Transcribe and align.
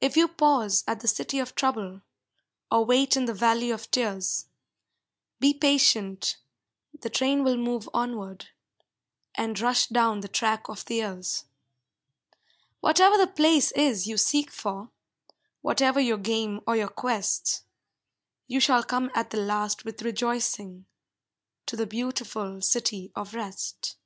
If 0.00 0.16
you 0.16 0.28
pause 0.28 0.84
at 0.86 1.00
the 1.00 1.08
City 1.08 1.40
of 1.40 1.56
Trouble, 1.56 2.02
Or 2.70 2.84
wait 2.84 3.16
in 3.16 3.24
the 3.24 3.34
Valley 3.34 3.72
of 3.72 3.90
Tears, 3.90 4.46
Be 5.40 5.52
patient, 5.52 6.36
the 6.96 7.10
train 7.10 7.42
will 7.42 7.56
move 7.56 7.88
onward, 7.92 8.50
And 9.34 9.58
rush 9.58 9.88
down 9.88 10.20
the 10.20 10.28
track 10.28 10.68
of 10.68 10.84
the 10.84 10.94
years. 10.94 11.46
Whatever 12.78 13.18
the 13.18 13.26
place 13.26 13.72
is 13.72 14.06
you 14.06 14.16
seek 14.16 14.52
for, 14.52 14.92
Whatever 15.60 15.98
your 15.98 16.18
game 16.18 16.60
or 16.64 16.76
your 16.76 16.86
quest, 16.86 17.64
You 18.46 18.60
shall 18.60 18.84
come 18.84 19.10
at 19.12 19.30
the 19.30 19.38
last 19.40 19.84
with 19.84 20.02
rejoicing, 20.02 20.86
To 21.66 21.74
the 21.74 21.84
beautiful 21.84 22.60
City 22.60 23.10
of 23.16 23.34
Rest. 23.34 23.96